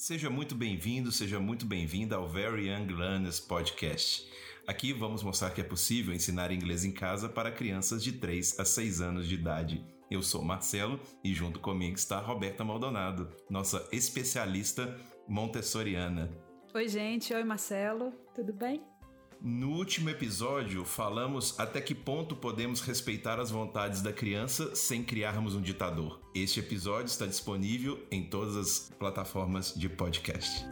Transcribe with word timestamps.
Seja 0.00 0.30
muito 0.30 0.54
bem-vindo, 0.54 1.12
seja 1.12 1.38
muito 1.38 1.66
bem-vinda 1.66 2.16
ao 2.16 2.26
Very 2.26 2.70
Young 2.70 2.86
Learners 2.86 3.38
Podcast. 3.38 4.26
Aqui 4.66 4.94
vamos 4.94 5.22
mostrar 5.22 5.50
que 5.50 5.60
é 5.60 5.64
possível 5.64 6.14
ensinar 6.14 6.50
inglês 6.50 6.86
em 6.86 6.90
casa 6.90 7.28
para 7.28 7.52
crianças 7.52 8.02
de 8.02 8.12
3 8.12 8.58
a 8.58 8.64
6 8.64 9.02
anos 9.02 9.28
de 9.28 9.34
idade. 9.34 9.84
Eu 10.10 10.22
sou 10.22 10.42
Marcelo 10.42 10.98
e 11.22 11.34
junto 11.34 11.60
comigo 11.60 11.96
está 11.96 12.18
Roberta 12.18 12.64
Maldonado, 12.64 13.28
nossa 13.50 13.86
especialista 13.92 14.98
montessoriana. 15.28 16.30
Oi, 16.72 16.88
gente. 16.88 17.34
Oi, 17.34 17.44
Marcelo. 17.44 18.10
Tudo 18.34 18.54
bem? 18.54 18.82
No 19.42 19.70
último 19.70 20.10
episódio, 20.10 20.84
falamos 20.84 21.58
até 21.58 21.80
que 21.80 21.94
ponto 21.94 22.36
podemos 22.36 22.82
respeitar 22.82 23.40
as 23.40 23.50
vontades 23.50 24.02
da 24.02 24.12
criança 24.12 24.76
sem 24.76 25.02
criarmos 25.02 25.54
um 25.54 25.62
ditador. 25.62 26.20
Este 26.34 26.60
episódio 26.60 27.06
está 27.06 27.24
disponível 27.24 27.98
em 28.10 28.22
todas 28.22 28.54
as 28.54 28.92
plataformas 28.98 29.72
de 29.74 29.88
podcast. 29.88 30.66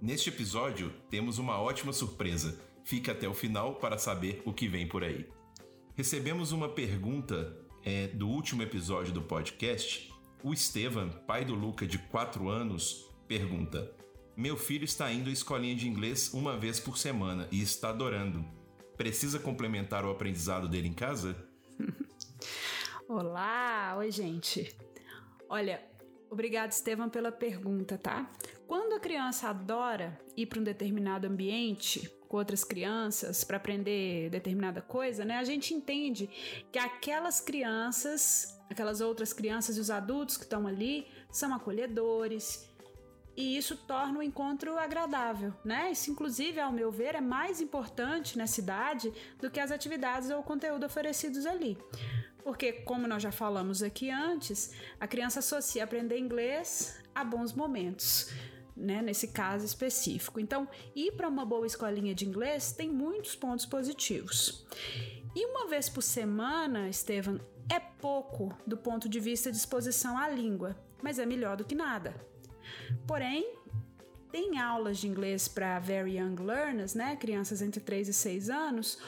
Neste 0.00 0.30
episódio, 0.30 0.90
temos 1.10 1.36
uma 1.36 1.60
ótima 1.60 1.92
surpresa. 1.92 2.58
Fique 2.82 3.10
até 3.10 3.28
o 3.28 3.34
final 3.34 3.74
para 3.74 3.98
saber 3.98 4.40
o 4.46 4.54
que 4.54 4.68
vem 4.68 4.88
por 4.88 5.04
aí. 5.04 5.28
Recebemos 5.94 6.50
uma 6.50 6.70
pergunta 6.70 7.54
é, 7.84 8.06
do 8.06 8.26
último 8.26 8.62
episódio 8.62 9.12
do 9.12 9.20
podcast 9.20 10.16
o 10.42 10.52
Estevam, 10.52 11.10
pai 11.26 11.44
do 11.44 11.54
Luca 11.54 11.86
de 11.86 11.98
4 11.98 12.48
anos, 12.48 13.08
pergunta: 13.26 13.92
Meu 14.36 14.56
filho 14.56 14.84
está 14.84 15.12
indo 15.12 15.28
à 15.28 15.32
escolinha 15.32 15.74
de 15.74 15.88
inglês 15.88 16.32
uma 16.32 16.56
vez 16.56 16.78
por 16.78 16.96
semana 16.96 17.48
e 17.50 17.60
está 17.60 17.90
adorando. 17.90 18.44
Precisa 18.96 19.38
complementar 19.38 20.04
o 20.04 20.10
aprendizado 20.10 20.68
dele 20.68 20.88
em 20.88 20.94
casa? 20.94 21.36
Olá, 23.08 23.94
oi 23.98 24.10
gente. 24.10 24.76
Olha, 25.48 25.82
obrigado 26.30 26.72
Estevam 26.72 27.08
pela 27.08 27.32
pergunta, 27.32 27.96
tá? 27.96 28.30
Quando 28.66 28.94
a 28.94 29.00
criança 29.00 29.48
adora 29.48 30.20
ir 30.36 30.46
para 30.46 30.60
um 30.60 30.64
determinado 30.64 31.26
ambiente 31.26 32.12
com 32.28 32.36
outras 32.36 32.62
crianças 32.62 33.42
para 33.42 33.56
aprender 33.56 34.28
determinada 34.30 34.82
coisa, 34.82 35.24
né? 35.24 35.38
A 35.38 35.44
gente 35.44 35.72
entende 35.72 36.28
que 36.70 36.78
aquelas 36.78 37.40
crianças 37.40 38.57
aquelas 38.70 39.00
outras 39.00 39.32
crianças 39.32 39.76
e 39.76 39.80
os 39.80 39.90
adultos 39.90 40.36
que 40.36 40.44
estão 40.44 40.66
ali 40.66 41.06
são 41.30 41.54
acolhedores. 41.54 42.68
E 43.36 43.56
isso 43.56 43.76
torna 43.76 44.18
o 44.18 44.22
encontro 44.22 44.76
agradável, 44.76 45.54
né? 45.64 45.92
Isso, 45.92 46.10
inclusive, 46.10 46.58
ao 46.58 46.72
meu 46.72 46.90
ver, 46.90 47.14
é 47.14 47.20
mais 47.20 47.60
importante 47.60 48.36
nessa 48.36 48.60
idade 48.60 49.12
do 49.40 49.48
que 49.48 49.60
as 49.60 49.70
atividades 49.70 50.28
ou 50.30 50.40
o 50.40 50.42
conteúdo 50.42 50.84
oferecidos 50.84 51.46
ali. 51.46 51.78
Porque, 52.42 52.72
como 52.72 53.06
nós 53.06 53.22
já 53.22 53.30
falamos 53.30 53.80
aqui 53.80 54.10
antes, 54.10 54.72
a 54.98 55.06
criança 55.06 55.38
associa 55.38 55.84
aprender 55.84 56.18
inglês 56.18 56.98
a 57.14 57.22
bons 57.22 57.52
momentos. 57.52 58.32
Né, 58.76 59.02
nesse 59.02 59.28
caso 59.28 59.66
específico. 59.66 60.38
Então, 60.38 60.68
ir 60.94 61.10
para 61.16 61.28
uma 61.28 61.44
boa 61.44 61.66
escolinha 61.66 62.14
de 62.14 62.24
inglês 62.24 62.70
tem 62.70 62.88
muitos 62.88 63.34
pontos 63.34 63.66
positivos. 63.66 64.64
E 65.34 65.46
uma 65.46 65.66
vez 65.66 65.88
por 65.88 66.00
semana, 66.00 66.88
Estevam, 66.88 67.40
é 67.70 67.78
pouco 67.78 68.56
do 68.66 68.76
ponto 68.76 69.08
de 69.08 69.20
vista 69.20 69.50
de 69.50 69.58
exposição 69.58 70.16
à 70.16 70.28
língua, 70.28 70.76
mas 71.02 71.18
é 71.18 71.26
melhor 71.26 71.56
do 71.56 71.64
que 71.64 71.74
nada. 71.74 72.14
Porém, 73.06 73.54
tem 74.30 74.58
aulas 74.58 74.98
de 74.98 75.08
inglês 75.08 75.48
para 75.48 75.78
very 75.78 76.18
young 76.18 76.36
learners, 76.36 76.94
né, 76.94 77.16
crianças 77.16 77.62
entre 77.62 77.80
3 77.80 78.08
e 78.08 78.14
6 78.14 78.50
anos, 78.50 78.98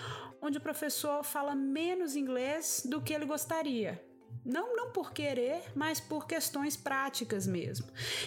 onde 0.41 0.58
o 0.58 0.61
professor 0.61 1.22
fala 1.22 1.55
menos 1.55 2.16
inglês 2.16 2.83
do 2.84 3.00
que 3.00 3.12
ele 3.12 3.27
gostaria. 3.27 4.03
Não, 4.45 4.75
não 4.75 4.91
por 4.91 5.12
querer, 5.12 5.62
mas 5.75 6.00
por 6.00 6.27
questões 6.27 6.77
práticas 6.77 7.47
mesmo. 7.47 7.86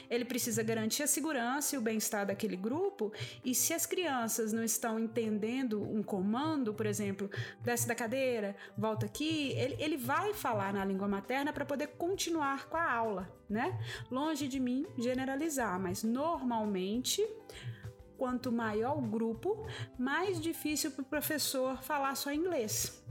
Ele 0.09 0.23
precisa 0.23 0.61
garantir 0.61 1.03
a 1.03 1.07
segurança 1.07 1.75
e 1.75 1.77
o 1.77 1.81
bem-estar 1.81 2.25
daquele 2.25 2.55
grupo, 2.55 3.11
e 3.44 3.55
se 3.55 3.73
as 3.73 3.85
crianças 3.85 4.53
não 4.53 4.63
estão 4.63 5.00
entendendo 5.00 5.81
um 5.81 6.03
comando, 6.03 6.73
por 6.73 6.85
exemplo, 6.85 7.29
desce 7.61 7.88
da 7.88 7.95
cadeira, 7.95 8.55
volta 8.78 9.05
aqui, 9.05 9.53
ele, 9.53 9.75
ele 9.79 9.97
vai 9.97 10.33
falar 10.33 10.73
na 10.73 10.85
língua 10.85 11.07
materna 11.07 11.51
para 11.51 11.66
poder 11.66 11.88
continuar 11.88 12.69
com 12.69 12.78
a 12.78 12.91
aula, 12.91 13.31
né? 13.49 13.79
Longe 14.11 14.47
de 14.47 14.59
mim 14.59 14.85
generalizar, 14.97 15.79
mas 15.79 16.03
normalmente 16.03 17.28
quanto 18.17 18.51
maior 18.51 18.97
o 18.97 19.01
grupo, 19.01 19.67
mais 19.97 20.39
difícil 20.39 20.91
para 20.91 21.01
o 21.01 21.05
professor 21.05 21.81
falar 21.83 22.16
só 22.16 22.31
inglês. 22.31 23.03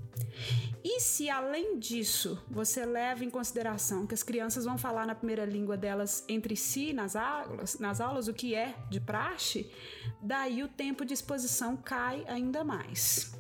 E 0.85 0.99
se 0.99 1.31
além 1.31 1.79
disso 1.79 2.43
você 2.51 2.85
leva 2.85 3.25
em 3.25 3.31
consideração 3.31 4.07
que 4.07 4.15
as 4.15 4.23
crianças 4.23 4.65
vão 4.65 4.77
falar 4.77 5.07
na 5.07 5.15
primeira 5.15 5.45
língua 5.45 5.77
delas 5.77 6.25
entre 6.29 6.57
si 6.57 6.93
nas 6.93 7.15
aulas, 7.15 7.79
nas 7.79 8.01
aulas 8.01 8.27
o 8.27 8.35
que 8.35 8.55
é 8.55 8.75
de 8.91 9.01
praxe, 9.01 9.71
daí 10.21 10.63
o 10.63 10.69
tempo 10.69 11.05
de 11.05 11.15
exposição 11.15 11.77
cai 11.77 12.25
ainda 12.27 12.65
mais. 12.65 13.33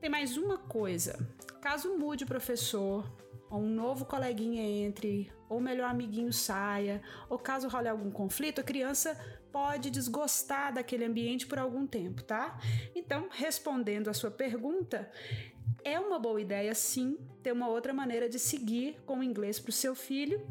Tem 0.00 0.08
mais 0.08 0.36
uma 0.36 0.56
coisa. 0.56 1.18
Caso 1.60 1.98
mude 1.98 2.24
o 2.24 2.26
professor, 2.26 3.04
ou 3.50 3.60
um 3.60 3.68
novo 3.68 4.04
coleguinha 4.04 4.62
entre, 4.62 5.30
ou 5.48 5.60
melhor 5.60 5.90
amiguinho 5.90 6.32
saia, 6.32 7.02
ou 7.28 7.38
caso 7.38 7.68
role 7.68 7.88
algum 7.88 8.10
conflito, 8.10 8.60
a 8.60 8.64
criança 8.64 9.18
pode 9.50 9.90
desgostar 9.90 10.72
daquele 10.72 11.04
ambiente 11.04 11.46
por 11.46 11.58
algum 11.58 11.86
tempo, 11.86 12.22
tá? 12.22 12.58
Então, 12.94 13.28
respondendo 13.30 14.08
a 14.08 14.14
sua 14.14 14.30
pergunta, 14.30 15.10
é 15.84 15.98
uma 15.98 16.18
boa 16.18 16.40
ideia, 16.40 16.74
sim, 16.74 17.18
ter 17.42 17.52
uma 17.52 17.68
outra 17.68 17.92
maneira 17.94 18.28
de 18.28 18.38
seguir 18.38 18.96
com 19.06 19.20
o 19.20 19.22
inglês 19.22 19.58
para 19.58 19.70
o 19.70 19.72
seu 19.72 19.94
filho, 19.94 20.46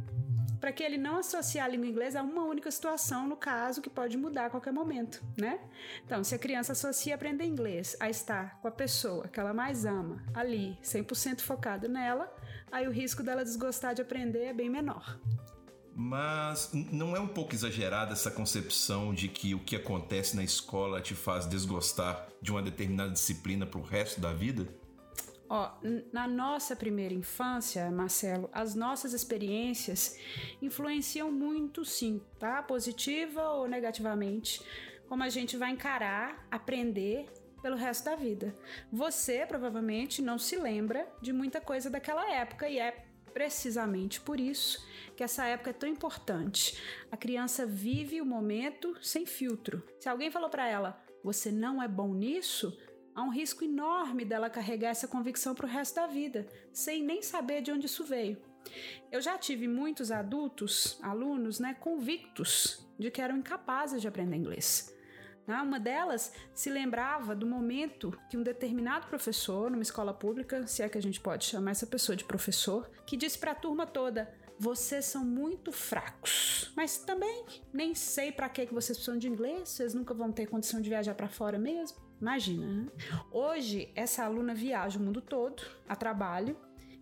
para 0.60 0.72
que 0.72 0.84
ele 0.84 0.98
não 0.98 1.18
associe 1.18 1.60
a 1.60 1.68
língua 1.68 1.88
inglesa 1.88 2.20
a 2.20 2.24
uma 2.24 2.44
única 2.44 2.70
situação, 2.72 3.28
no 3.28 3.36
caso, 3.36 3.82
que 3.82 3.90
pode 3.90 4.18
mudar 4.18 4.46
a 4.46 4.50
qualquer 4.50 4.74
momento, 4.74 5.24
né? 5.38 5.60
Então, 6.06 6.24
se 6.24 6.36
a 6.36 6.40
criança 6.40 6.72
associa 6.72 7.16
aprender 7.16 7.46
inglês 7.46 7.96
a 8.00 8.10
estar 8.10 8.60
com 8.62 8.68
a 8.68 8.72
pessoa 8.72 9.28
que 9.28 9.40
ela 9.40 9.54
mais 9.54 9.86
ama, 9.86 10.24
ali, 10.34 10.78
100% 10.84 11.42
focado 11.42 11.88
nela, 11.88 12.34
aí 12.72 12.88
o 12.88 12.92
risco 12.92 13.24
dela 13.24 13.44
desgostar 13.44 13.94
de 13.94 14.02
aprender 14.02 14.46
é 14.46 14.54
bem 14.54 14.70
menor. 14.70 15.20
Mas 16.00 16.70
não 16.74 17.16
é 17.16 17.20
um 17.20 17.28
pouco 17.28 17.56
exagerada 17.56 18.14
essa 18.14 18.30
concepção 18.30 19.16
de 19.16 19.28
que 19.28 19.56
o 19.56 19.60
que 19.60 19.76
acontece 19.76 20.36
na 20.36 20.44
escola 20.44 21.02
te 21.02 21.16
faz 21.16 21.48
desgostar 21.48 22.28
de 22.40 22.52
uma 22.52 22.62
determinada 22.62 23.12
disciplina 23.12 23.66
para 23.66 23.80
o 23.80 23.84
resto 23.84 24.22
da 24.22 24.32
vida? 24.32 24.68
Ó, 25.50 25.72
na 26.12 26.28
nossa 26.28 26.76
primeira 26.76 27.14
infância, 27.14 27.90
Marcelo, 27.90 28.50
as 28.52 28.76
nossas 28.76 29.14
experiências 29.14 30.18
influenciam 30.62 31.32
muito, 31.32 31.86
sim, 31.86 32.22
tá? 32.38 32.62
Positiva 32.62 33.50
ou 33.52 33.68
negativamente, 33.68 34.62
como 35.08 35.24
a 35.24 35.30
gente 35.30 35.56
vai 35.56 35.72
encarar, 35.72 36.46
aprender 36.52 37.26
pelo 37.62 37.78
resto 37.78 38.06
da 38.06 38.16
vida. 38.16 38.58
Você 38.92 39.46
provavelmente 39.46 40.22
não 40.22 40.38
se 40.38 40.58
lembra 40.58 41.08
de 41.22 41.32
muita 41.32 41.62
coisa 41.62 41.90
daquela 41.90 42.30
época 42.30 42.70
e 42.70 42.78
é 42.78 43.06
precisamente 43.34 44.20
por 44.20 44.40
isso 44.40 44.86
que 45.16 45.24
essa 45.24 45.46
época 45.46 45.70
é 45.70 45.74
tão 45.74 45.88
importante. 45.88 46.82
A 47.12 47.16
criança 47.16 47.66
vive 47.66 48.20
o 48.20 48.26
momento 48.26 48.96
sem 49.02 49.26
filtro. 49.26 49.84
Se 50.00 50.10
alguém 50.10 50.32
falou 50.32 50.50
para 50.50 50.68
ela, 50.68 51.04
você 51.24 51.52
não 51.52 51.82
é 51.82 51.88
bom 51.88 52.14
nisso, 52.14 52.78
há 53.18 53.24
um 53.24 53.30
risco 53.30 53.64
enorme 53.64 54.24
dela 54.24 54.48
carregar 54.48 54.90
essa 54.90 55.08
convicção 55.08 55.56
para 55.56 55.66
o 55.66 55.70
resto 55.70 55.96
da 55.96 56.06
vida, 56.06 56.46
sem 56.72 57.02
nem 57.02 57.24
saber 57.24 57.64
de 57.64 57.72
onde 57.72 57.88
isso 57.88 58.04
veio. 58.04 58.38
Eu 59.12 59.20
já 59.20 59.40
tive 59.40 59.68
muitos 59.68 60.12
adultos, 60.12 61.00
alunos, 61.02 61.60
né, 61.60 61.74
convictos 61.80 62.88
de 63.00 63.10
que 63.10 63.20
eram 63.20 63.38
incapazes 63.38 64.04
de 64.04 64.08
aprender 64.08 64.36
inglês. 64.36 64.96
Né, 65.48 65.56
uma 65.56 65.80
delas 65.80 66.32
se 66.54 66.70
lembrava 66.70 67.34
do 67.34 67.48
momento 67.48 68.16
que 68.30 68.38
um 68.38 68.44
determinado 68.44 69.08
professor, 69.08 69.72
numa 69.72 69.82
escola 69.82 70.14
pública, 70.14 70.68
se 70.68 70.84
é 70.84 70.90
que 70.90 70.98
a 70.98 71.02
gente 71.02 71.20
pode 71.20 71.46
chamar 71.46 71.72
essa 71.72 71.88
pessoa 71.88 72.16
de 72.16 72.24
professor, 72.24 72.88
que 73.04 73.18
disse 73.18 73.40
para 73.40 73.54
a 73.54 73.56
turma 73.56 73.88
toda: 73.88 74.32
vocês 74.60 75.06
são 75.06 75.26
muito 75.26 75.72
fracos. 75.72 76.72
Mas 76.76 77.00
também 77.00 77.46
nem 77.74 77.96
sei 77.96 78.32
para 78.32 78.48
que 78.48 78.68
vocês 78.68 78.96
precisam 78.96 79.18
de 79.18 79.28
inglês, 79.28 79.70
vocês 79.70 79.96
nunca 79.96 80.14
vão 80.14 80.32
ter 80.32 80.46
condição 80.46 80.80
de 80.80 80.90
viajar 80.90 81.16
para 81.16 81.30
fora 81.30 81.58
mesmo. 81.58 82.07
Imagina, 82.20 82.66
né? 82.66 82.88
Hoje, 83.32 83.92
essa 83.96 84.26
aluna 84.26 84.54
viaja 84.54 85.00
o 85.00 85.02
mundo 85.02 85.22
todo 85.22 85.64
a 85.88 85.96
trabalho 85.96 86.58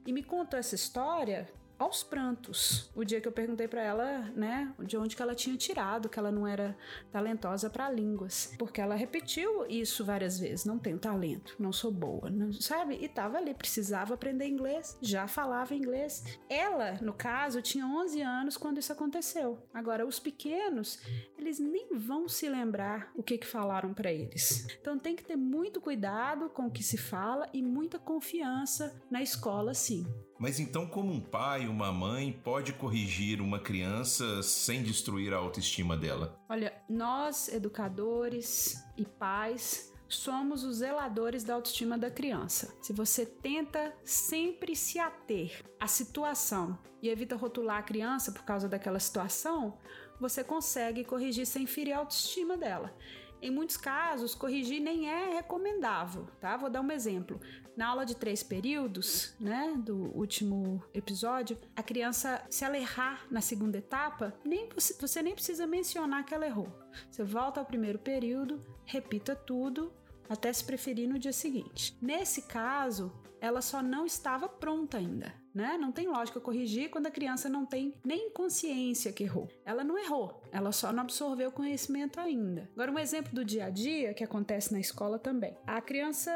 e 0.06 0.12
me 0.12 0.24
contou 0.24 0.60
essa 0.60 0.76
história 0.76 1.48
aos 1.78 2.04
prantos. 2.04 2.90
O 2.96 3.04
dia 3.04 3.20
que 3.20 3.28
eu 3.28 3.32
perguntei 3.32 3.68
para 3.68 3.82
ela, 3.82 4.20
né, 4.36 4.74
de 4.80 4.98
onde 4.98 5.16
que 5.16 5.22
ela 5.22 5.36
tinha 5.36 5.58
tirado 5.58 6.10
que 6.10 6.20
ela 6.20 6.32
não 6.32 6.48
era 6.48 6.78
talentosa 7.12 7.70
para 7.70 7.90
línguas, 7.90 8.54
porque 8.58 8.82
ela 8.82 8.96
repetiu 8.96 9.66
isso 9.68 10.04
várias 10.06 10.40
vezes, 10.40 10.66
não 10.66 10.80
tenho 10.80 10.98
talento, 10.98 11.56
não 11.60 11.72
sou 11.72 11.92
boa, 11.92 12.30
não, 12.30 12.52
sabe? 12.54 12.98
E 13.02 13.08
tava 13.08 13.38
ali, 13.38 13.54
precisava 13.54 14.14
aprender 14.14 14.48
inglês, 14.48 14.98
já 15.02 15.28
falava 15.28 15.76
inglês. 15.76 16.40
Ela, 16.50 16.94
no 17.02 17.14
caso, 17.14 17.62
tinha 17.62 17.86
11 17.86 18.22
anos 18.22 18.58
quando 18.58 18.80
isso 18.80 18.92
aconteceu. 18.92 19.60
Agora 19.74 20.06
os 20.06 20.20
pequenos, 20.20 21.00
eles 21.38 21.60
nem 21.60 21.90
vão 21.96 22.28
se 22.28 22.48
lembrar 22.50 23.12
o 23.16 23.24
que 23.24 23.38
que 23.38 23.48
falaram 23.48 23.94
para 23.94 24.12
eles. 24.12 24.68
Então 24.80 24.98
tem 24.98 25.16
que 25.16 25.24
ter 25.24 25.36
muito 25.36 25.82
cuidado 25.82 26.50
com 26.50 26.68
o 26.68 26.72
que 26.72 26.84
se 26.84 26.98
fala 26.98 27.50
e 27.54 27.62
muita 27.62 28.00
confiança 28.00 28.96
na 29.10 29.22
escola, 29.22 29.74
sim. 29.74 30.06
Mas 30.38 30.60
então, 30.60 30.86
como 30.86 31.14
um 31.14 31.22
pai, 31.22 31.68
uma 31.68 31.92
mãe 31.92 32.32
pode 32.32 32.74
corrigir 32.74 33.40
uma 33.42 33.60
criança 33.60 34.44
sem 34.44 34.84
destruir 34.84 35.34
a 35.34 35.38
autoestima 35.38 35.96
dela? 35.96 36.38
Olha, 36.50 36.74
nós, 36.90 37.48
educadores 37.48 38.84
e 38.98 39.06
pais, 39.06 39.94
somos 40.10 40.64
os 40.64 40.78
zeladores 40.78 41.44
da 41.44 41.54
autoestima 41.54 41.98
da 41.98 42.12
criança. 42.12 42.76
Se 42.82 42.92
você 42.92 43.26
tenta 43.26 43.94
sempre 44.04 44.76
se 44.76 45.00
ater 45.00 45.64
à 45.80 45.88
situação 45.88 46.78
e 47.02 47.10
evita 47.10 47.36
rotular 47.36 47.78
a 47.78 47.84
criança 47.84 48.32
por 48.32 48.44
causa 48.44 48.68
daquela 48.68 49.00
situação, 49.00 49.78
você 50.20 50.44
consegue 50.44 51.04
corrigir 51.04 51.46
sem 51.46 51.66
ferir 51.66 51.94
a 51.94 52.00
autoestima 52.00 52.58
dela. 52.58 52.94
Em 53.42 53.52
muitos 53.52 53.78
casos, 53.78 54.34
corrigir 54.34 54.82
nem 54.82 55.10
é 55.10 55.36
recomendável, 55.36 56.28
tá? 56.40 56.58
Vou 56.58 56.70
dar 56.70 56.82
um 56.82 56.92
exemplo. 56.92 57.40
Na 57.76 57.88
aula 57.88 58.06
de 58.06 58.16
três 58.16 58.42
períodos, 58.42 59.36
né, 59.40 59.74
do 59.78 60.16
último 60.18 60.84
episódio, 60.94 61.58
a 61.76 61.84
criança, 61.84 62.42
se 62.50 62.64
ela 62.64 62.78
errar 62.78 63.28
na 63.30 63.42
segunda 63.42 63.78
etapa, 63.78 64.34
nem 64.44 64.70
você 65.00 65.22
nem 65.22 65.34
precisa 65.34 65.68
mencionar 65.68 66.26
que 66.26 66.34
ela 66.34 66.46
errou. 66.46 66.68
Você 67.12 67.24
volta 67.24 67.60
ao 67.60 67.66
primeiro 67.66 68.00
período, 68.00 68.60
repita 68.86 69.36
tudo 69.36 69.94
até 70.30 70.52
se 70.52 70.64
preferir 70.64 71.08
no 71.08 71.20
dia 71.20 71.34
seguinte. 71.34 71.98
Nesse 72.02 72.44
caso, 72.44 73.12
ela 73.42 73.62
só 73.62 73.84
não 73.84 74.06
estava 74.06 74.48
pronta 74.48 74.98
ainda 74.98 75.46
né? 75.56 75.78
Não 75.80 75.90
tem 75.90 76.06
lógica 76.06 76.42
corrigir 76.42 76.90
quando 76.90 77.08
a 77.08 77.12
criança 77.12 77.48
não 77.48 77.66
tem 77.66 77.94
nem 78.04 78.30
consciência 78.30 79.14
que 79.14 79.24
errou. 79.24 79.48
Ela 79.64 79.86
não 79.86 79.98
errou, 79.98 80.44
ela 80.56 80.72
só 80.72 80.94
não 80.94 81.04
absorveu 81.04 81.50
o 81.50 81.52
conhecimento 81.52 82.18
ainda. 82.18 82.70
Agora, 82.74 82.90
um 82.90 82.98
exemplo 82.98 83.34
do 83.36 83.44
dia 83.44 83.66
a 83.66 83.70
dia 83.70 84.14
que 84.14 84.24
acontece 84.24 84.72
na 84.72 84.80
escola 84.80 85.20
também. 85.20 85.58
A 85.68 85.82
criança 85.82 86.32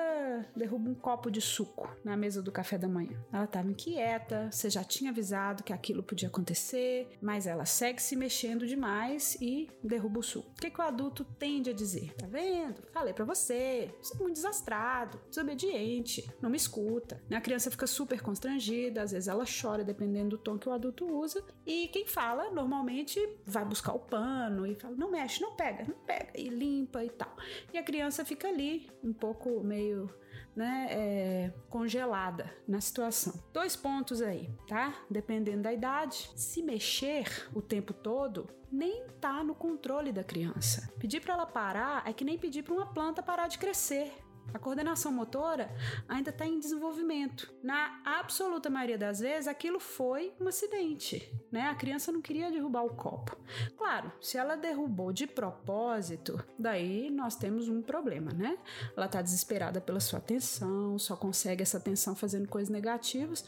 derruba 0.53 0.89
um 0.89 0.93
copo 0.93 1.31
de 1.31 1.39
suco 1.39 1.89
na 2.03 2.17
mesa 2.17 2.41
do 2.41 2.51
café 2.51 2.77
da 2.77 2.89
manhã. 2.89 3.17
Ela 3.31 3.45
estava 3.45 3.71
inquieta, 3.71 4.49
você 4.51 4.69
já 4.69 4.83
tinha 4.83 5.11
avisado 5.11 5.63
que 5.63 5.71
aquilo 5.71 6.03
podia 6.03 6.27
acontecer, 6.27 7.07
mas 7.21 7.47
ela 7.47 7.63
segue 7.63 8.01
se 8.01 8.13
mexendo 8.17 8.67
demais 8.67 9.37
e 9.39 9.69
derruba 9.81 10.19
o 10.19 10.23
suco. 10.23 10.51
O 10.51 10.55
que, 10.55 10.69
que 10.69 10.81
o 10.81 10.83
adulto 10.83 11.23
tende 11.23 11.69
a 11.69 11.73
dizer? 11.73 12.13
Tá 12.15 12.27
vendo? 12.27 12.83
Falei 12.91 13.13
para 13.13 13.23
você, 13.23 13.89
você 14.01 14.17
é 14.17 14.19
muito 14.19 14.33
desastrado, 14.33 15.17
desobediente, 15.29 16.29
não 16.41 16.49
me 16.49 16.57
escuta. 16.57 17.23
A 17.31 17.39
criança 17.39 17.71
fica 17.71 17.87
super 17.87 18.21
constrangida, 18.21 19.01
às 19.01 19.11
vezes 19.11 19.29
ela 19.29 19.45
chora, 19.45 19.81
dependendo 19.81 20.31
do 20.31 20.37
tom 20.37 20.57
que 20.57 20.67
o 20.67 20.73
adulto 20.73 21.05
usa. 21.05 21.41
E 21.65 21.87
quem 21.87 22.05
fala, 22.05 22.51
normalmente, 22.51 23.17
vai 23.45 23.63
buscar 23.63 23.93
o 23.93 24.08
pano 24.09 24.65
e 24.65 24.75
fala: 24.75 24.95
não 24.95 25.11
mexe, 25.11 25.41
não 25.41 25.55
pega, 25.55 25.85
não 25.85 25.97
pega, 26.05 26.31
e 26.35 26.49
limpa 26.49 27.03
e 27.03 27.09
tal. 27.09 27.35
E 27.73 27.77
a 27.77 27.83
criança 27.83 28.25
fica 28.25 28.47
ali, 28.47 28.89
um 29.03 29.13
pouco 29.13 29.63
meio. 29.63 30.09
Né, 30.55 30.87
é, 30.89 31.53
congelada 31.69 32.53
na 32.67 32.81
situação. 32.81 33.41
Dois 33.53 33.77
pontos 33.77 34.21
aí, 34.21 34.49
tá? 34.67 34.93
Dependendo 35.09 35.61
da 35.61 35.71
idade, 35.71 36.29
se 36.35 36.61
mexer 36.61 37.47
o 37.53 37.61
tempo 37.61 37.93
todo 37.93 38.49
nem 38.71 39.07
tá 39.19 39.43
no 39.43 39.55
controle 39.55 40.11
da 40.11 40.23
criança. 40.23 40.91
Pedir 40.99 41.21
para 41.21 41.33
ela 41.33 41.45
parar 41.45 42.03
é 42.05 42.11
que 42.13 42.25
nem 42.25 42.37
pedir 42.37 42.63
para 42.63 42.73
uma 42.73 42.87
planta 42.87 43.23
parar 43.23 43.47
de 43.47 43.57
crescer. 43.57 44.11
A 44.53 44.57
coordenação 44.57 45.11
motora 45.11 45.69
ainda 46.07 46.31
está 46.31 46.45
em 46.45 46.59
desenvolvimento. 46.59 47.53
Na 47.61 48.01
absoluta 48.03 48.69
maioria 48.69 48.97
das 48.97 49.19
vezes, 49.19 49.47
aquilo 49.47 49.79
foi 49.79 50.33
um 50.39 50.47
acidente, 50.47 51.31
né? 51.51 51.67
A 51.67 51.75
criança 51.75 52.11
não 52.11 52.21
queria 52.21 52.51
derrubar 52.51 52.83
o 52.83 52.89
copo. 52.89 53.37
Claro, 53.77 54.11
se 54.21 54.37
ela 54.37 54.55
derrubou 54.55 55.11
de 55.11 55.27
propósito, 55.27 56.43
daí 56.57 57.09
nós 57.09 57.35
temos 57.35 57.67
um 57.67 57.81
problema, 57.81 58.31
né? 58.31 58.57
Ela 58.95 59.05
está 59.05 59.21
desesperada 59.21 59.81
pela 59.81 59.99
sua 59.99 60.19
atenção, 60.19 60.97
só 60.99 61.15
consegue 61.15 61.63
essa 61.63 61.77
atenção 61.77 62.15
fazendo 62.15 62.47
coisas 62.47 62.69
negativas, 62.69 63.45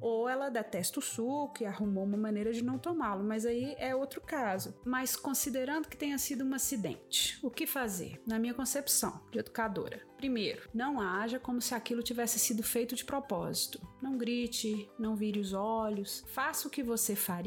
ou 0.00 0.28
ela 0.28 0.48
detesta 0.48 0.98
o 0.98 1.02
suco 1.02 1.62
e 1.62 1.66
arrumou 1.66 2.04
uma 2.04 2.16
maneira 2.16 2.52
de 2.52 2.62
não 2.62 2.78
tomá-lo, 2.78 3.24
mas 3.24 3.46
aí 3.46 3.74
é 3.78 3.94
outro 3.94 4.20
caso. 4.20 4.74
Mas 4.84 5.16
considerando 5.16 5.88
que 5.88 5.96
tenha 5.96 6.18
sido 6.18 6.44
um 6.44 6.54
acidente, 6.54 7.38
o 7.42 7.50
que 7.50 7.66
fazer? 7.66 8.20
Na 8.26 8.38
minha 8.38 8.54
concepção 8.54 9.20
de 9.30 9.38
educadora, 9.38 10.02
Primeiro, 10.24 10.70
não 10.72 11.02
haja 11.02 11.38
como 11.38 11.60
se 11.60 11.74
aquilo 11.74 12.02
tivesse 12.02 12.38
sido 12.38 12.62
feito 12.62 12.94
de 12.94 13.04
propósito. 13.04 13.78
Não 14.00 14.16
grite, 14.16 14.88
não 14.98 15.14
vire 15.14 15.38
os 15.38 15.52
olhos. 15.52 16.24
Faça 16.28 16.66
o 16.66 16.70
que 16.70 16.82
você 16.82 17.14
faria 17.14 17.43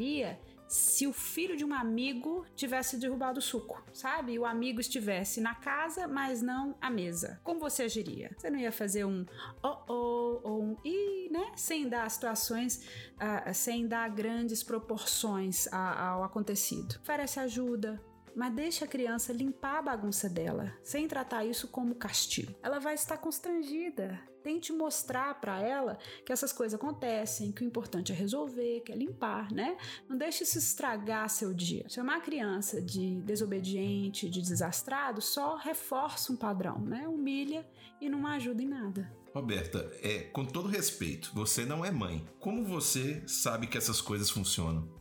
se 0.68 1.06
o 1.06 1.12
filho 1.12 1.56
de 1.56 1.64
um 1.64 1.72
amigo 1.72 2.44
tivesse 2.54 2.98
derrubado 2.98 3.38
o 3.38 3.42
suco, 3.42 3.82
sabe? 3.92 4.32
E 4.32 4.38
o 4.38 4.44
amigo 4.44 4.80
estivesse 4.80 5.40
na 5.40 5.54
casa, 5.54 6.06
mas 6.06 6.42
não 6.42 6.76
à 6.80 6.90
mesa. 6.90 7.40
Como 7.42 7.58
você 7.58 7.84
agiria? 7.84 8.36
Você 8.36 8.50
não 8.50 8.58
ia 8.58 8.70
fazer 8.70 9.04
um 9.06 9.24
oh 9.62 9.78
oh 9.88 10.40
ou 10.44 10.62
um 10.62 10.76
i, 10.84 11.30
né? 11.32 11.52
Sem 11.56 11.88
dar 11.88 12.08
situações, 12.10 12.84
uh, 13.14 13.54
sem 13.54 13.88
dar 13.88 14.10
grandes 14.10 14.62
proporções 14.62 15.66
ao 15.72 16.22
acontecido. 16.22 16.98
Oferece 17.00 17.40
ajuda, 17.40 17.98
mas 18.38 18.54
deixe 18.54 18.84
a 18.84 18.86
criança 18.86 19.32
limpar 19.32 19.78
a 19.78 19.82
bagunça 19.82 20.28
dela, 20.28 20.72
sem 20.80 21.08
tratar 21.08 21.44
isso 21.44 21.66
como 21.66 21.96
castigo. 21.96 22.54
Ela 22.62 22.78
vai 22.78 22.94
estar 22.94 23.16
constrangida. 23.16 24.20
Tente 24.44 24.72
mostrar 24.72 25.40
para 25.40 25.60
ela 25.60 25.98
que 26.24 26.32
essas 26.32 26.52
coisas 26.52 26.78
acontecem, 26.78 27.50
que 27.50 27.64
o 27.64 27.66
importante 27.66 28.12
é 28.12 28.14
resolver, 28.14 28.82
que 28.82 28.92
é 28.92 28.94
limpar, 28.94 29.50
né? 29.50 29.76
Não 30.08 30.16
deixe 30.16 30.44
isso 30.44 30.56
estragar 30.56 31.28
seu 31.28 31.52
dia. 31.52 31.84
Chamar 31.88 32.18
a 32.18 32.20
criança 32.20 32.80
de 32.80 33.20
desobediente, 33.22 34.30
de 34.30 34.40
desastrado, 34.40 35.20
só 35.20 35.56
reforça 35.56 36.32
um 36.32 36.36
padrão, 36.36 36.78
né? 36.78 37.08
Humilha 37.08 37.68
e 38.00 38.08
não 38.08 38.24
ajuda 38.24 38.62
em 38.62 38.68
nada. 38.68 39.12
Roberta, 39.34 39.90
é, 40.00 40.20
com 40.20 40.44
todo 40.44 40.68
respeito, 40.68 41.32
você 41.34 41.66
não 41.66 41.84
é 41.84 41.90
mãe. 41.90 42.24
Como 42.38 42.64
você 42.64 43.20
sabe 43.26 43.66
que 43.66 43.76
essas 43.76 44.00
coisas 44.00 44.30
funcionam? 44.30 44.97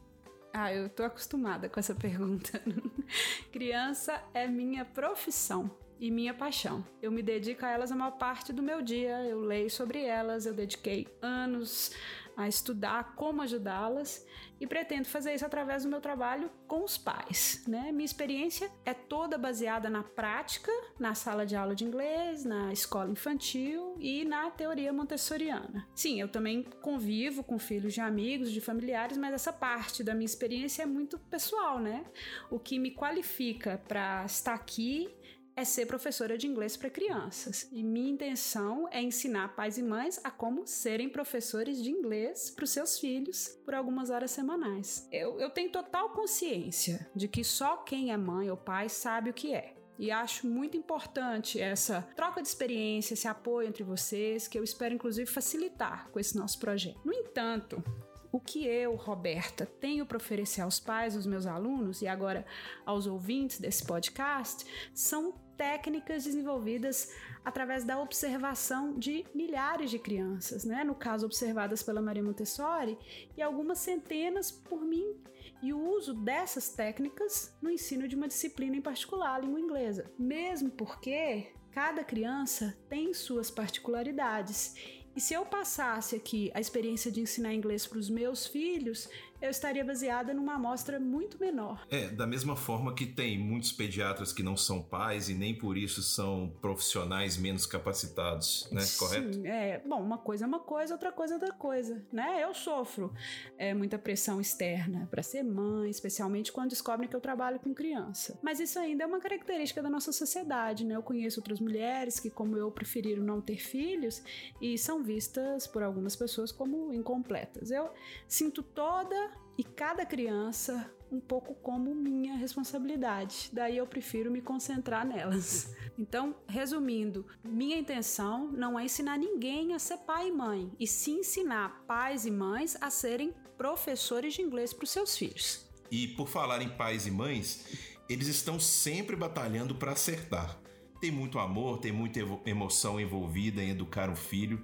Ah, 0.60 0.74
eu 0.74 0.90
tô 0.90 1.04
acostumada 1.04 1.70
com 1.70 1.80
essa 1.80 1.94
pergunta. 1.94 2.60
Criança 3.54 4.20
é 4.34 4.48
minha 4.48 4.84
profissão 4.84 5.70
e 6.00 6.10
minha 6.10 6.34
paixão. 6.34 6.84
Eu 7.00 7.12
me 7.12 7.22
dedico 7.22 7.64
a 7.64 7.70
elas 7.70 7.92
a 7.92 7.96
maior 7.96 8.18
parte 8.18 8.52
do 8.52 8.64
meu 8.64 8.82
dia, 8.82 9.24
eu 9.26 9.40
leio 9.40 9.70
sobre 9.70 10.04
elas, 10.04 10.48
eu 10.48 10.56
dediquei 10.56 11.08
anos 11.22 11.92
a 12.38 12.48
estudar 12.48 13.16
como 13.16 13.42
ajudá-las 13.42 14.24
e 14.62 14.68
pretendo 14.68 15.06
fazer 15.06 15.34
isso 15.34 15.46
através 15.46 15.84
do 15.84 15.90
meu 15.90 16.00
trabalho 16.00 16.52
com 16.68 16.84
os 16.84 16.96
pais. 16.96 17.64
Né? 17.68 17.92
Minha 17.92 18.06
experiência 18.06 18.72
é 18.86 18.94
toda 18.94 19.38
baseada 19.40 19.90
na 19.90 20.04
prática, 20.04 20.72
na 21.00 21.16
sala 21.16 21.48
de 21.48 21.56
aula 21.56 21.74
de 21.74 21.84
inglês, 21.84 22.46
na 22.46 22.72
escola 22.72 23.10
infantil 23.10 23.96
e 24.00 24.24
na 24.24 24.52
teoria 24.52 24.94
montessoriana. 24.94 25.88
Sim, 25.96 26.22
eu 26.22 26.28
também 26.28 26.62
convivo 26.82 27.44
com 27.44 27.58
filhos 27.58 27.94
de 27.94 28.02
amigos, 28.02 28.52
de 28.52 28.62
familiares, 28.62 29.18
mas 29.18 29.34
essa 29.34 29.52
parte 29.52 30.04
da 30.04 30.14
minha 30.14 30.26
experiência 30.26 30.84
é 30.84 30.86
muito 30.86 31.18
pessoal, 31.18 31.80
né? 31.80 32.06
O 32.52 32.60
que 32.60 32.78
me 32.78 32.92
qualifica 32.92 33.82
para 33.88 34.24
estar 34.26 34.54
aqui 34.54 35.10
é 35.58 35.66
ser 35.66 35.88
professora 35.88 36.38
de 36.38 36.46
inglês 36.46 36.78
para 36.78 36.88
crianças. 36.88 37.68
E 37.72 37.82
minha 37.82 38.12
intenção 38.12 38.88
é 38.92 39.02
ensinar 39.02 39.56
pais 39.56 39.80
e 39.80 39.82
mães 39.82 40.22
a 40.24 40.30
como 40.30 40.68
serem 40.68 41.10
professores 41.10 41.82
de 41.82 41.90
inglês 41.90 42.52
para 42.52 42.64
os 42.64 42.70
seus 42.70 43.00
filhos 43.00 43.48
por 43.66 43.74
algumas 43.74 44.12
horas 44.12 44.30
semanais. 44.30 45.08
Eu, 45.12 45.40
eu 45.40 45.50
tenho 45.50 45.72
total 45.72 46.12
consciência 46.12 47.10
de 47.16 47.28
que 47.28 47.44
só 47.44 47.78
quem 47.78 48.12
é 48.12 48.18
mãe 48.18 48.52
ou 48.52 48.56
pai 48.56 48.88
sabe 48.88 49.32
o 49.32 49.34
que 49.34 49.52
é. 49.52 49.74
E 49.98 50.12
acho 50.12 50.46
muito 50.46 50.78
importante 50.78 51.60
essa 51.60 52.04
troca 52.16 52.40
de 52.40 52.48
experiência, 52.48 53.16
esse 53.16 53.28
apoio 53.28 53.68
entre 53.68 53.84
vocês, 53.84 54.48
que 54.48 54.60
eu 54.60 54.64
espero 54.64 54.94
inclusive 54.94 55.28
facilitar 55.28 56.08
com 56.12 56.20
esse 56.20 56.38
nosso 56.38 56.60
projeto. 56.60 57.02
No 57.04 57.12
entanto, 57.12 57.84
o 58.32 58.40
que 58.40 58.64
eu, 58.68 58.94
Roberta, 58.94 59.66
tenho 59.66 60.06
para 60.06 60.18
oferecer 60.18 60.62
aos 60.62 60.80
pais, 60.80 61.16
aos 61.16 61.26
meus 61.26 61.48
alunos 61.48 62.04
e 62.04 62.08
agora 62.08 62.46
aos 62.86 63.08
ouvintes 63.08 63.60
desse 63.60 63.84
podcast 63.84 64.64
são 64.94 65.34
técnicas 65.58 66.24
desenvolvidas 66.24 67.12
através 67.44 67.84
da 67.84 68.00
observação 68.00 68.98
de 68.98 69.26
milhares 69.34 69.90
de 69.90 70.00
crianças, 70.00 70.64
né? 70.64 70.84
no 70.84 70.96
caso 70.96 71.26
observadas 71.26 71.82
pela 71.82 72.02
Maria 72.02 72.24
Montessori, 72.24 72.98
e 73.36 73.42
algumas 73.42 73.80
centenas 73.80 74.52
por 74.52 74.82
mim, 74.82 75.16
e 75.62 75.74
o 75.74 75.80
uso 75.80 76.14
dessas 76.14 76.70
técnicas 76.70 77.56
no 77.62 77.70
ensino 77.70 78.08
de 78.08 78.16
uma 78.16 78.28
disciplina 78.28 78.76
em 78.76 78.82
particular, 78.82 79.36
a 79.36 79.40
língua 79.40 79.60
inglesa. 79.60 80.12
Mesmo 80.20 80.70
porque 80.70 81.52
cada 81.72 82.04
criança 82.04 82.78
tem 82.90 83.14
suas 83.14 83.50
particularidades 83.50 84.76
E 85.18 85.20
se 85.20 85.34
eu 85.34 85.44
passasse 85.44 86.16
aqui 86.16 86.52
a 86.54 86.60
experiência 86.60 87.12
de 87.12 87.22
ensinar 87.22 87.52
inglês 87.52 87.88
para 87.88 87.98
os 87.98 88.08
meus 88.08 88.46
filhos, 88.46 89.10
eu 89.42 89.50
estaria 89.50 89.84
baseada 89.84 90.34
numa 90.34 90.56
amostra 90.56 91.00
muito 91.00 91.40
menor. 91.40 91.86
É, 91.90 92.08
da 92.08 92.26
mesma 92.26 92.56
forma 92.56 92.94
que 92.94 93.06
tem 93.06 93.38
muitos 93.38 93.72
pediatras 93.72 94.34
que 94.34 94.42
não 94.42 94.58
são 94.58 94.82
pais 94.82 95.30
e 95.30 95.34
nem 95.34 95.56
por 95.56 95.78
isso 95.78 96.02
são 96.02 96.52
profissionais 96.62 97.38
menos 97.38 97.66
capacitados, 97.66 98.68
né? 98.72 98.82
Sim, 98.82 99.00
Correto? 99.00 99.46
É, 99.46 99.80
bom, 99.86 100.02
uma 100.02 100.18
coisa 100.18 100.46
é 100.46 100.48
uma 100.48 100.60
coisa, 100.60 100.94
outra 100.94 101.12
coisa 101.12 101.34
é 101.34 101.36
outra 101.36 101.54
coisa, 101.54 102.04
né? 102.12 102.44
Eu 102.44 102.54
sofro 102.54 103.14
é, 103.58 103.74
muita 103.74 103.98
pressão 103.98 104.42
externa 104.42 105.08
para 105.10 105.22
ser 105.22 105.44
mãe, 105.44 105.90
especialmente 105.90 106.52
quando 106.52 106.70
descobrem 106.70 107.08
que 107.08 107.16
eu 107.16 107.22
trabalho 107.22 107.60
com 107.60 107.74
criança. 107.74 108.40
Mas 108.42 108.60
isso 108.60 108.80
ainda 108.80 109.04
é 109.04 109.08
uma 109.08 109.20
característica 109.20 109.82
da 109.82 109.90
nossa 109.90 110.12
sociedade, 110.12 110.86
né? 110.86 110.96
Eu 110.96 111.04
conheço 111.04 111.40
outras 111.40 111.60
mulheres 111.60 112.20
que, 112.20 112.30
como 112.30 112.58
eu, 112.58 112.72
preferiram 112.72 113.24
não 113.24 113.40
ter 113.40 113.58
filhos 113.58 114.24
e 114.62 114.78
são 114.78 115.04
vistas 115.04 115.68
por 115.68 115.84
algumas 115.84 116.16
pessoas 116.16 116.52
como 116.52 116.94
incompletas. 116.94 117.70
Eu 117.70 117.92
sinto 118.28 118.64
toda 118.64 119.27
e 119.58 119.64
cada 119.64 120.06
criança 120.06 120.92
um 121.12 121.20
pouco 121.20 121.56
como 121.56 121.96
minha 121.96 122.36
responsabilidade. 122.36 123.50
Daí 123.52 123.78
eu 123.78 123.88
prefiro 123.88 124.30
me 124.30 124.42
concentrar 124.42 125.06
nelas. 125.06 125.74
Então, 126.00 126.36
resumindo, 126.48 127.26
minha 127.44 127.76
intenção 127.76 128.52
não 128.52 128.80
é 128.80 128.86
ensinar 128.86 129.18
ninguém 129.18 129.74
a 129.74 129.80
ser 129.80 129.98
pai 129.98 130.28
e 130.28 130.32
mãe, 130.32 130.72
e 130.80 130.86
sim 130.86 131.22
ensinar 131.22 131.84
pais 131.88 132.24
e 132.24 132.30
mães 132.30 132.78
a 132.80 132.92
serem 132.92 133.34
professores 133.58 134.36
de 134.36 134.44
inglês 134.44 134.72
para 134.72 134.84
os 134.84 134.92
seus 134.92 135.18
filhos. 135.18 135.66
E 135.90 136.10
por 136.10 136.28
falar 136.28 136.62
em 136.62 136.70
pais 136.70 137.08
e 137.08 137.12
mães, 137.12 137.98
eles 138.08 138.28
estão 138.28 138.60
sempre 138.60 139.16
batalhando 139.16 139.74
para 139.74 139.94
acertar. 139.94 140.60
Tem 141.02 141.10
muito 141.12 141.40
amor, 141.40 141.80
tem 141.80 141.92
muita 141.92 142.20
emoção 142.46 143.00
envolvida 143.00 143.64
em 143.64 143.72
educar 143.72 144.08
um 144.08 144.16
filho. 144.16 144.64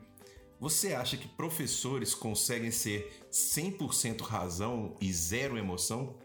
Você 0.64 0.94
acha 0.94 1.18
que 1.18 1.28
professores 1.28 2.16
conseguem 2.16 2.72
ser 2.72 3.12
100% 3.30 4.22
razão 4.22 4.96
e 5.02 5.12
zero 5.12 5.58
emoção? 5.58 6.18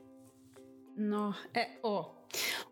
Não, 0.96 1.34
é, 1.52 1.76
ó, 1.82 2.14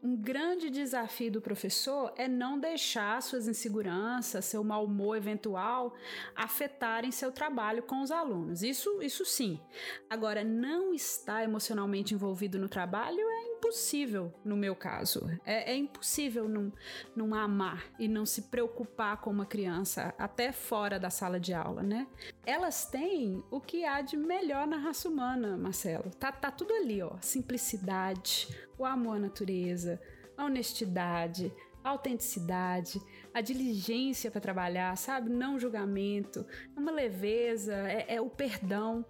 um 0.00 0.14
grande 0.14 0.70
desafio 0.70 1.32
do 1.32 1.40
professor 1.40 2.12
é 2.16 2.28
não 2.28 2.60
deixar 2.60 3.20
suas 3.20 3.48
inseguranças, 3.48 4.44
seu 4.44 4.62
mau 4.62 4.84
humor 4.84 5.16
eventual 5.16 5.92
afetarem 6.36 7.10
seu 7.10 7.32
trabalho 7.32 7.82
com 7.82 8.00
os 8.00 8.12
alunos. 8.12 8.62
Isso, 8.62 9.02
isso 9.02 9.24
sim. 9.24 9.60
Agora, 10.08 10.44
não 10.44 10.94
estar 10.94 11.42
emocionalmente 11.42 12.14
envolvido 12.14 12.60
no 12.60 12.68
trabalho 12.68 13.28
impossível 13.56 14.32
no 14.44 14.56
meu 14.56 14.74
caso. 14.74 15.28
É, 15.44 15.72
é 15.72 15.76
impossível 15.76 16.48
não, 16.48 16.72
não 17.14 17.34
amar 17.34 17.84
e 17.98 18.06
não 18.06 18.24
se 18.24 18.42
preocupar 18.42 19.20
com 19.20 19.30
uma 19.30 19.46
criança 19.46 20.14
até 20.18 20.52
fora 20.52 20.98
da 20.98 21.10
sala 21.10 21.40
de 21.40 21.52
aula, 21.52 21.82
né? 21.82 22.06
Elas 22.44 22.86
têm 22.86 23.42
o 23.50 23.60
que 23.60 23.84
há 23.84 24.00
de 24.00 24.16
melhor 24.16 24.66
na 24.66 24.76
raça 24.76 25.08
humana, 25.08 25.56
Marcelo. 25.56 26.10
Tá, 26.10 26.30
tá 26.30 26.50
tudo 26.50 26.72
ali, 26.74 27.02
ó. 27.02 27.12
Simplicidade, 27.20 28.48
o 28.78 28.84
amor 28.84 29.16
à 29.16 29.20
natureza, 29.20 30.00
a 30.36 30.44
honestidade, 30.44 31.52
a 31.82 31.90
autenticidade, 31.90 33.00
a 33.32 33.40
diligência 33.40 34.30
para 34.30 34.40
trabalhar, 34.40 34.96
sabe? 34.96 35.30
Não 35.30 35.58
julgamento, 35.58 36.44
uma 36.76 36.90
leveza, 36.90 37.74
é, 37.74 38.16
é 38.16 38.20
o 38.20 38.28
perdão 38.28 39.04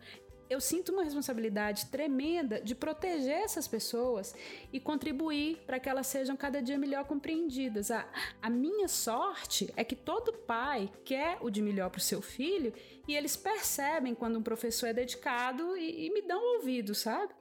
eu 0.49 0.61
sinto 0.61 0.93
uma 0.93 1.03
responsabilidade 1.03 1.87
tremenda 1.87 2.61
de 2.61 2.75
proteger 2.75 3.43
essas 3.43 3.67
pessoas 3.67 4.35
e 4.73 4.79
contribuir 4.79 5.59
para 5.67 5.79
que 5.81 5.89
elas 5.89 6.07
sejam 6.07 6.37
cada 6.37 6.63
dia 6.63 6.79
melhor 6.79 7.05
compreendidas. 7.05 7.91
A, 7.91 8.07
a 8.41 8.51
minha 8.51 8.89
sorte 8.89 9.73
é 9.77 9.85
que 9.85 9.97
todo 9.97 10.33
pai 10.33 10.91
quer 11.05 11.39
o 11.41 11.51
de 11.51 11.61
melhor 11.63 11.91
para 11.91 11.99
o 11.99 12.03
seu 12.03 12.23
filho 12.23 12.73
e 13.09 13.15
eles 13.15 13.37
percebem 13.37 14.15
quando 14.15 14.39
um 14.39 14.43
professor 14.43 14.87
é 14.89 14.93
dedicado 14.93 15.77
e, 15.77 16.07
e 16.07 16.11
me 16.13 16.23
dão 16.23 16.57
ouvido, 16.57 16.95
sabe? 16.95 17.33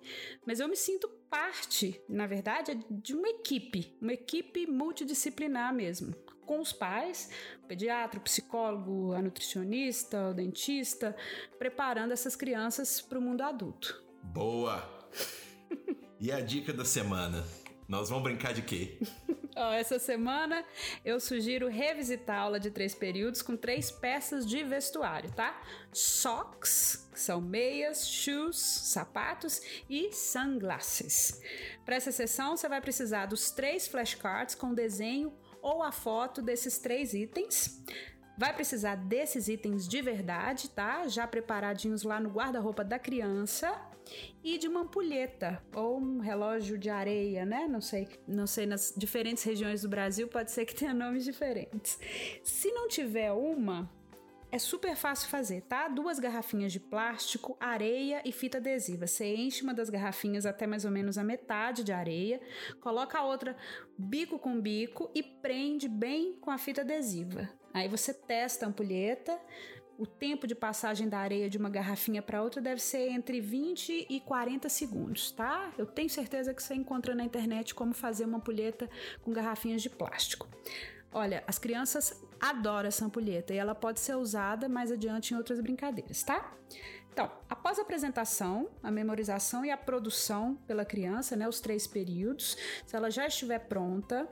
Mas 0.45 0.59
eu 0.59 0.67
me 0.67 0.75
sinto 0.75 1.07
parte, 1.29 2.01
na 2.07 2.27
verdade, 2.27 2.79
de 2.89 3.13
uma 3.13 3.27
equipe, 3.29 3.97
uma 4.01 4.13
equipe 4.13 4.67
multidisciplinar 4.67 5.73
mesmo 5.73 6.15
com 6.45 6.59
os 6.61 6.71
pais, 6.71 7.29
o 7.63 7.67
pediatra, 7.67 8.19
o 8.19 8.23
psicólogo, 8.23 9.13
a 9.13 9.21
nutricionista, 9.21 10.29
o 10.29 10.33
dentista, 10.33 11.15
preparando 11.57 12.11
essas 12.11 12.35
crianças 12.35 13.01
para 13.01 13.19
o 13.19 13.21
mundo 13.21 13.41
adulto. 13.41 14.03
Boa! 14.23 14.83
e 16.19 16.31
a 16.31 16.39
dica 16.39 16.71
da 16.71 16.85
semana? 16.85 17.43
Nós 17.87 18.09
vamos 18.09 18.23
brincar 18.23 18.53
de 18.53 18.63
quê? 18.63 18.97
oh, 19.55 19.71
essa 19.71 19.99
semana 19.99 20.65
eu 21.03 21.19
sugiro 21.19 21.67
revisitar 21.67 22.37
a 22.37 22.41
aula 22.41 22.59
de 22.59 22.71
três 22.71 22.95
períodos 22.95 23.43
com 23.43 23.55
três 23.55 23.91
peças 23.91 24.45
de 24.45 24.63
vestuário, 24.63 25.31
tá? 25.31 25.61
Socks, 25.93 27.07
que 27.13 27.19
são 27.19 27.39
meias, 27.39 28.07
shoes, 28.07 28.57
sapatos 28.57 29.61
e 29.87 30.11
sunglasses. 30.11 31.39
Para 31.85 31.95
essa 31.95 32.11
sessão, 32.11 32.57
você 32.57 32.67
vai 32.67 32.81
precisar 32.81 33.27
dos 33.27 33.51
três 33.51 33.87
flashcards 33.87 34.55
com 34.55 34.73
desenho 34.73 35.31
ou 35.65 35.81
a 35.81 35.91
foto 35.91 36.43
desses 36.43 36.77
três 36.77 37.15
itens. 37.15 37.83
Vai 38.37 38.53
precisar 38.53 38.95
desses 38.95 39.47
itens 39.47 39.87
de 39.87 39.99
verdade, 39.99 40.69
tá? 40.69 41.07
Já 41.07 41.25
preparadinhos 41.25 42.03
lá 42.03 42.19
no 42.19 42.29
guarda-roupa 42.29 42.83
da 42.83 42.99
criança 42.99 43.75
e 44.43 44.59
de 44.59 44.67
uma 44.67 44.81
ampulheta 44.81 45.63
ou 45.73 45.97
um 45.97 46.19
relógio 46.19 46.77
de 46.77 46.91
areia, 46.91 47.45
né? 47.45 47.67
Não 47.67 47.81
sei, 47.81 48.07
não 48.27 48.45
sei 48.45 48.67
nas 48.67 48.93
diferentes 48.95 49.43
regiões 49.43 49.81
do 49.81 49.89
Brasil 49.89 50.27
pode 50.27 50.51
ser 50.51 50.65
que 50.65 50.75
tenha 50.75 50.93
nomes 50.93 51.23
diferentes. 51.23 51.97
Se 52.43 52.71
não 52.71 52.87
tiver 52.87 53.31
uma, 53.31 53.89
é 54.51 54.59
super 54.59 54.95
fácil 54.95 55.29
fazer, 55.29 55.61
tá? 55.61 55.87
Duas 55.87 56.19
garrafinhas 56.19 56.71
de 56.71 56.79
plástico, 56.79 57.57
areia 57.59 58.21
e 58.23 58.31
fita 58.31 58.57
adesiva. 58.57 59.07
Você 59.07 59.35
enche 59.35 59.63
uma 59.63 59.73
das 59.73 59.89
garrafinhas 59.89 60.45
até 60.45 60.65
mais 60.65 60.85
ou 60.85 60.91
menos 60.91 61.17
a 61.17 61.23
metade 61.23 61.83
de 61.83 61.91
areia, 61.91 62.39
coloca 62.79 63.17
a 63.17 63.23
outra 63.23 63.55
bico 63.97 64.39
com 64.39 64.59
bico 64.59 65.09
e 65.13 65.21
prende 65.21 65.87
bem 65.87 66.37
com 66.39 66.51
a 66.51 66.57
fita 66.57 66.81
adesiva. 66.81 67.49
Aí 67.73 67.89
você 67.89 68.13
testa 68.13 68.65
a 68.65 68.69
ampulheta. 68.69 69.37
O 69.97 70.05
tempo 70.05 70.45
de 70.45 70.53
passagem 70.53 71.07
da 71.07 71.19
areia 71.19 71.49
de 71.49 71.57
uma 71.57 71.69
garrafinha 71.69 72.21
para 72.21 72.43
outra 72.43 72.61
deve 72.61 72.81
ser 72.81 73.09
entre 73.09 73.39
20 73.39 74.07
e 74.09 74.19
40 74.19 74.67
segundos, 74.67 75.31
tá? 75.31 75.73
Eu 75.77 75.85
tenho 75.85 76.09
certeza 76.09 76.53
que 76.53 76.61
você 76.61 76.75
encontra 76.75 77.15
na 77.15 77.23
internet 77.23 77.73
como 77.73 77.93
fazer 77.93 78.25
uma 78.25 78.37
ampulheta 78.37 78.89
com 79.21 79.31
garrafinhas 79.31 79.81
de 79.81 79.89
plástico. 79.89 80.49
Olha, 81.17 81.45
as 81.47 81.57
crianças 81.57 82.21
adoram 82.41 82.89
essa 82.89 83.05
ampulheta 83.05 83.53
e 83.53 83.57
ela 83.57 83.73
pode 83.73 84.01
ser 84.01 84.15
usada 84.15 84.67
mais 84.67 84.91
adiante 84.91 85.33
em 85.33 85.37
outras 85.37 85.61
brincadeiras, 85.61 86.21
tá? 86.23 86.53
Então, 87.09 87.31
após 87.49 87.79
a 87.79 87.83
apresentação, 87.83 88.69
a 88.83 88.91
memorização 88.91 89.63
e 89.63 89.71
a 89.71 89.77
produção 89.77 90.55
pela 90.67 90.83
criança, 90.83 91.37
né, 91.37 91.47
os 91.47 91.61
três 91.61 91.87
períodos, 91.87 92.57
se 92.85 92.97
ela 92.97 93.09
já 93.09 93.25
estiver 93.25 93.59
pronta, 93.59 94.27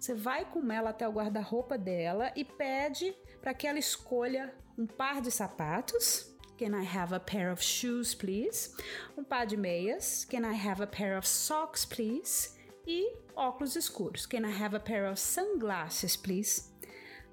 você 0.00 0.14
vai 0.14 0.46
com 0.46 0.72
ela 0.72 0.88
até 0.88 1.06
o 1.06 1.12
guarda-roupa 1.12 1.76
dela 1.76 2.32
e 2.34 2.46
pede 2.46 3.14
para 3.42 3.52
que 3.52 3.66
ela 3.66 3.78
escolha 3.78 4.54
um 4.78 4.86
par 4.86 5.20
de 5.20 5.30
sapatos. 5.30 6.34
Can 6.58 6.74
I 6.74 6.86
have 6.96 7.14
a 7.14 7.20
pair 7.20 7.52
of 7.52 7.62
shoes, 7.62 8.14
please? 8.14 8.74
Um 9.18 9.22
par 9.22 9.44
de 9.44 9.58
meias. 9.58 10.24
Can 10.24 10.50
I 10.50 10.54
have 10.66 10.82
a 10.82 10.86
pair 10.86 11.18
of 11.18 11.28
socks, 11.28 11.84
please? 11.84 12.61
E 12.86 13.16
óculos 13.34 13.76
escuros. 13.76 14.26
Can 14.26 14.46
I 14.46 14.62
have 14.62 14.76
a 14.76 14.80
pair 14.80 15.10
of 15.10 15.20
sunglasses, 15.20 16.16
please? 16.16 16.70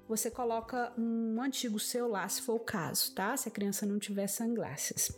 Você 0.08 0.30
coloca 0.30 0.92
um 0.98 1.40
antigo 1.40 1.78
celular, 1.78 2.28
se 2.28 2.42
for 2.42 2.54
o 2.54 2.60
caso, 2.60 3.14
tá? 3.14 3.36
Se 3.36 3.48
a 3.48 3.52
criança 3.52 3.86
não 3.86 3.98
tiver 3.98 4.26
sunglasses. 4.26 5.12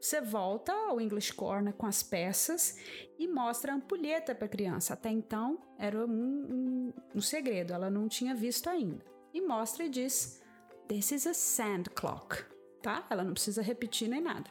Você 0.00 0.20
volta 0.20 0.70
ao 0.70 1.00
English 1.00 1.32
Corner 1.32 1.72
com 1.72 1.86
as 1.86 2.02
peças 2.02 2.78
e 3.18 3.26
mostra 3.26 3.72
a 3.72 3.76
ampulheta 3.76 4.34
para 4.34 4.44
a 4.44 4.50
criança. 4.50 4.92
Até 4.92 5.08
então 5.08 5.58
era 5.78 6.04
um, 6.04 6.10
um, 6.10 6.92
um 7.14 7.20
segredo, 7.22 7.72
ela 7.72 7.88
não 7.88 8.06
tinha 8.06 8.34
visto 8.34 8.68
ainda. 8.68 9.02
E 9.32 9.40
mostra 9.40 9.84
e 9.84 9.88
diz: 9.88 10.42
This 10.88 11.10
is 11.10 11.26
a 11.26 11.32
sand 11.32 11.84
clock, 11.94 12.44
tá? 12.82 13.06
Ela 13.08 13.24
não 13.24 13.32
precisa 13.32 13.62
repetir 13.62 14.08
nem 14.08 14.20
nada. 14.20 14.50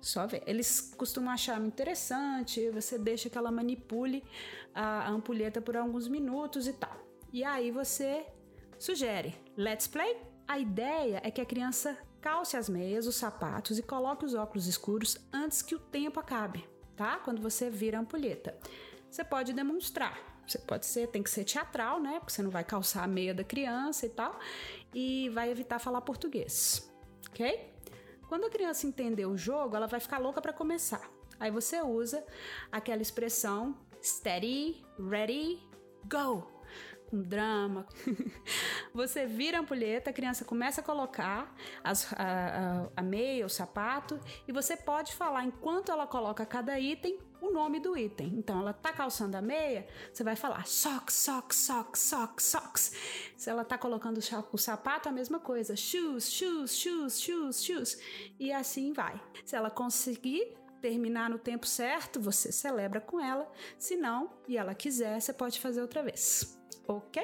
Só 0.00 0.26
ver. 0.26 0.42
Eles 0.46 0.92
costumam 0.96 1.32
achar 1.32 1.60
interessante, 1.60 2.70
você 2.70 2.98
deixa 2.98 3.28
que 3.28 3.36
ela 3.36 3.50
manipule 3.50 4.22
a, 4.74 5.10
ampulheta 5.10 5.60
por 5.60 5.76
alguns 5.76 6.08
minutos 6.08 6.66
e 6.66 6.72
tal. 6.72 6.96
E 7.32 7.42
aí 7.42 7.70
você 7.70 8.26
sugere, 8.78 9.34
let's 9.56 9.86
play? 9.86 10.16
A 10.46 10.58
ideia 10.58 11.20
é 11.24 11.30
que 11.30 11.40
a 11.40 11.46
criança 11.46 11.98
calce 12.20 12.56
as 12.56 12.68
meias, 12.68 13.06
os 13.06 13.16
sapatos 13.16 13.78
e 13.78 13.82
coloque 13.82 14.24
os 14.24 14.34
óculos 14.34 14.66
escuros 14.66 15.18
antes 15.32 15.62
que 15.62 15.74
o 15.74 15.78
tempo 15.78 16.20
acabe, 16.20 16.68
tá? 16.96 17.18
Quando 17.18 17.42
você 17.42 17.68
vira 17.68 17.98
a 17.98 18.00
ampulheta. 18.00 18.56
Você 19.10 19.24
pode 19.24 19.52
demonstrar. 19.52 20.18
Você 20.46 20.58
pode 20.58 20.86
ser, 20.86 21.08
tem 21.08 21.22
que 21.22 21.30
ser 21.30 21.44
teatral, 21.44 22.00
né? 22.00 22.20
Porque 22.20 22.32
você 22.32 22.42
não 22.42 22.50
vai 22.50 22.62
calçar 22.62 23.02
a 23.02 23.08
meia 23.08 23.34
da 23.34 23.42
criança 23.42 24.06
e 24.06 24.08
tal. 24.08 24.38
E 24.94 25.28
vai 25.30 25.50
evitar 25.50 25.80
falar 25.80 26.00
português, 26.02 26.88
ok? 27.28 27.75
Quando 28.28 28.46
a 28.46 28.50
criança 28.50 28.86
entender 28.86 29.26
o 29.26 29.36
jogo, 29.36 29.76
ela 29.76 29.86
vai 29.86 30.00
ficar 30.00 30.18
louca 30.18 30.40
para 30.40 30.52
começar. 30.52 31.08
Aí 31.38 31.50
você 31.50 31.80
usa 31.80 32.24
aquela 32.72 33.02
expressão 33.02 33.76
steady, 34.02 34.84
ready, 34.98 35.58
go. 36.04 36.54
Com 37.08 37.22
drama, 37.22 37.86
Você 38.92 39.26
vira 39.26 39.58
a 39.58 39.60
ampulheta, 39.60 40.10
a 40.10 40.12
criança 40.12 40.44
começa 40.44 40.80
a 40.80 40.84
colocar 40.84 41.54
as, 41.84 42.12
a, 42.14 42.16
a, 42.16 42.88
a 42.96 43.02
meia, 43.02 43.46
o 43.46 43.48
sapato, 43.48 44.18
e 44.48 44.50
você 44.50 44.76
pode 44.76 45.14
falar 45.14 45.44
enquanto 45.44 45.92
ela 45.92 46.04
coloca 46.04 46.44
cada 46.44 46.80
item 46.80 47.16
o 47.40 47.50
nome 47.50 47.80
do 47.80 47.96
item. 47.96 48.34
Então, 48.36 48.60
ela 48.60 48.72
tá 48.72 48.92
calçando 48.92 49.36
a 49.36 49.42
meia, 49.42 49.86
você 50.12 50.24
vai 50.24 50.36
falar 50.36 50.66
socks, 50.66 51.14
socks, 51.14 51.56
socks, 51.56 52.00
socks, 52.00 52.44
socks. 52.44 52.92
Se 53.36 53.50
ela 53.50 53.64
tá 53.64 53.76
colocando 53.78 54.18
o 54.52 54.58
sapato, 54.58 55.08
a 55.08 55.12
mesma 55.12 55.38
coisa. 55.38 55.76
Shoes, 55.76 56.30
shoes, 56.30 56.76
shoes, 56.76 57.20
shoes, 57.20 57.64
shoes. 57.64 57.98
E 58.38 58.52
assim 58.52 58.92
vai. 58.92 59.20
Se 59.44 59.56
ela 59.56 59.70
conseguir 59.70 60.56
terminar 60.80 61.30
no 61.30 61.38
tempo 61.38 61.66
certo, 61.66 62.20
você 62.20 62.52
celebra 62.52 63.00
com 63.00 63.20
ela. 63.20 63.50
Se 63.78 63.96
não, 63.96 64.30
e 64.46 64.56
ela 64.56 64.74
quiser, 64.74 65.20
você 65.20 65.32
pode 65.32 65.60
fazer 65.60 65.80
outra 65.80 66.02
vez. 66.02 66.58
Ok? 66.86 67.22